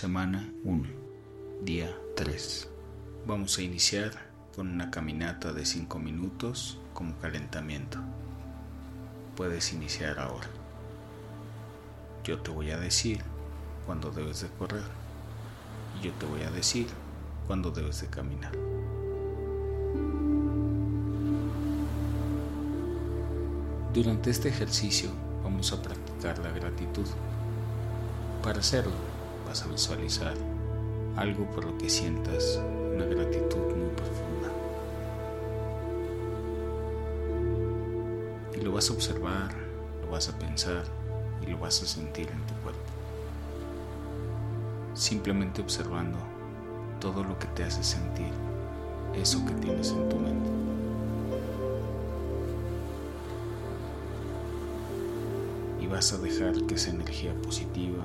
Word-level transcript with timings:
Semana 0.00 0.50
1, 0.64 0.88
día 1.60 1.94
3. 2.16 2.70
Vamos 3.26 3.58
a 3.58 3.62
iniciar 3.62 4.12
con 4.56 4.68
una 4.68 4.90
caminata 4.90 5.52
de 5.52 5.66
5 5.66 5.98
minutos 5.98 6.78
como 6.94 7.18
calentamiento. 7.18 7.98
Puedes 9.36 9.74
iniciar 9.74 10.18
ahora. 10.18 10.48
Yo 12.24 12.40
te 12.40 12.50
voy 12.50 12.70
a 12.70 12.78
decir 12.78 13.20
cuándo 13.84 14.10
debes 14.10 14.40
de 14.40 14.48
correr 14.48 14.84
y 16.00 16.06
yo 16.06 16.12
te 16.14 16.24
voy 16.24 16.44
a 16.44 16.50
decir 16.50 16.86
cuándo 17.46 17.70
debes 17.70 18.00
de 18.00 18.06
caminar. 18.06 18.52
Durante 23.92 24.30
este 24.30 24.48
ejercicio 24.48 25.10
vamos 25.44 25.74
a 25.74 25.82
practicar 25.82 26.38
la 26.38 26.52
gratitud. 26.52 27.06
Para 28.42 28.60
hacerlo, 28.60 29.09
vas 29.50 29.64
a 29.64 29.66
visualizar 29.66 30.34
algo 31.16 31.44
por 31.50 31.64
lo 31.64 31.76
que 31.76 31.90
sientas 31.90 32.60
una 32.94 33.04
gratitud 33.04 33.74
muy 33.74 33.90
profunda. 33.96 34.48
Y 38.56 38.60
lo 38.60 38.70
vas 38.70 38.88
a 38.90 38.92
observar, 38.92 39.52
lo 40.02 40.12
vas 40.12 40.28
a 40.28 40.38
pensar 40.38 40.84
y 41.42 41.46
lo 41.46 41.58
vas 41.58 41.82
a 41.82 41.86
sentir 41.86 42.30
en 42.30 42.46
tu 42.46 42.54
cuerpo. 42.62 42.80
Simplemente 44.94 45.62
observando 45.62 46.18
todo 47.00 47.24
lo 47.24 47.36
que 47.36 47.48
te 47.48 47.64
hace 47.64 47.82
sentir 47.82 48.30
eso 49.14 49.44
que 49.44 49.54
tienes 49.54 49.90
en 49.90 50.08
tu 50.08 50.16
mente. 50.16 50.50
Y 55.80 55.88
vas 55.88 56.12
a 56.12 56.18
dejar 56.18 56.54
que 56.66 56.76
esa 56.76 56.90
energía 56.90 57.34
positiva 57.42 58.04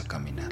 A 0.00 0.04
caminar. 0.04 0.48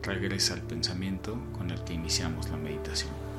Regresa 0.00 0.54
al 0.54 0.62
pensamiento 0.62 1.36
con 1.58 1.72
el 1.72 1.82
que 1.82 1.94
iniciamos 1.94 2.48
la 2.48 2.56
meditación. 2.56 3.31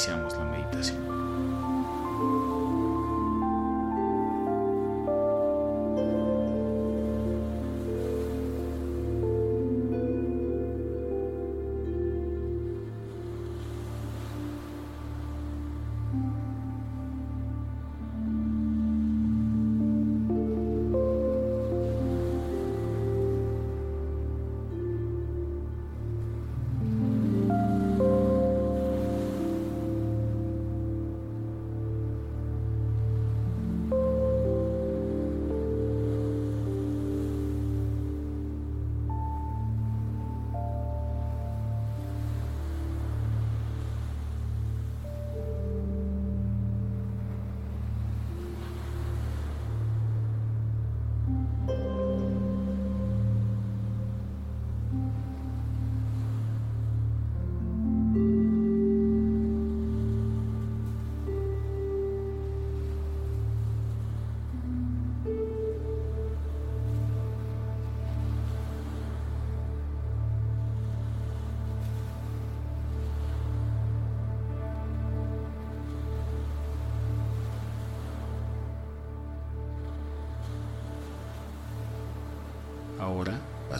Iniciamos 0.00 0.34
la 0.38 0.44
meditación. 0.46 1.19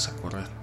A 0.09 0.13
correr. 0.13 0.60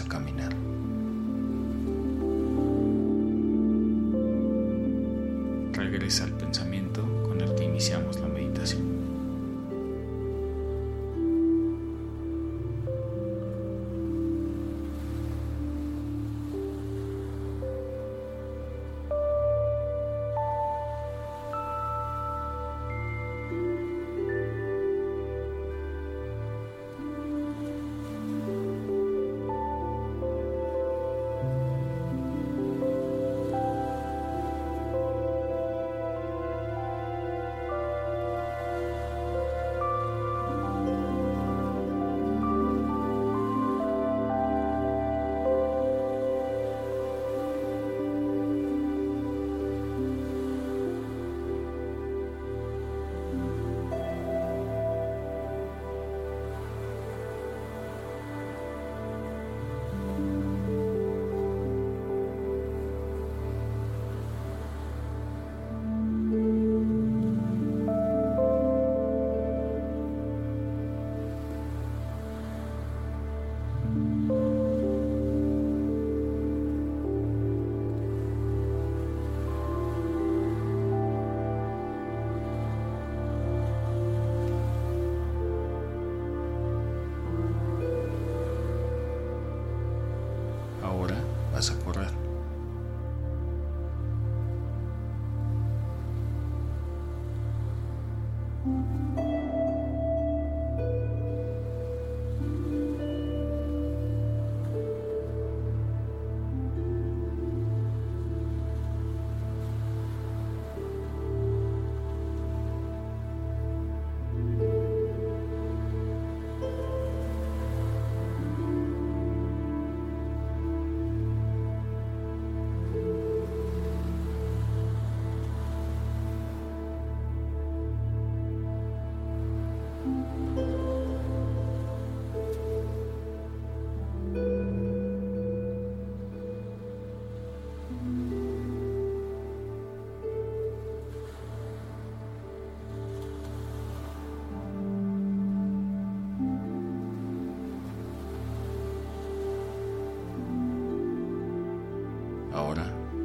A 0.00 0.04
caminar. 0.04 0.52
Regresa 5.72 6.24
al 6.24 6.32
pensamiento 6.32 7.02
con 7.26 7.40
el 7.40 7.54
que 7.54 7.64
iniciamos 7.64 8.20
la 8.20 8.28
meditación. 8.28 9.17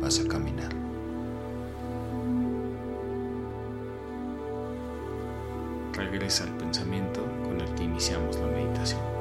Vas 0.04 0.20
a 0.20 0.28
caminar. 0.28 0.70
Regresa 5.94 6.44
al 6.44 6.58
pensamiento 6.58 7.26
con 7.44 7.62
el 7.62 7.74
que 7.76 7.84
iniciamos 7.84 8.36
la 8.38 8.48
meditación. 8.48 9.13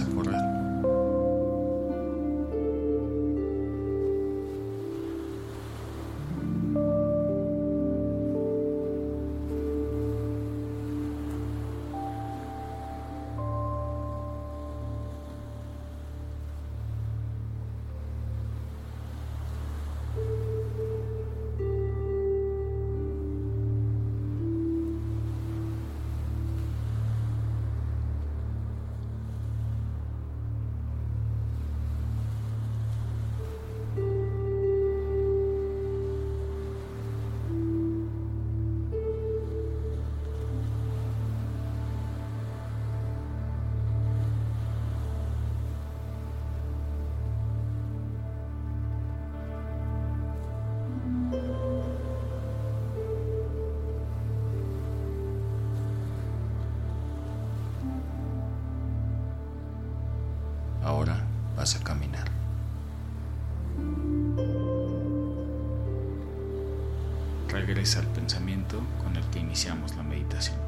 Ahora 0.00 0.32
vas 0.32 0.63
Ahora 60.94 61.16
vas 61.56 61.74
a 61.74 61.82
caminar. 61.82 62.28
Regresa 67.48 67.98
al 67.98 68.06
pensamiento 68.06 68.80
con 69.02 69.16
el 69.16 69.24
que 69.30 69.40
iniciamos 69.40 69.96
la 69.96 70.04
meditación. 70.04 70.63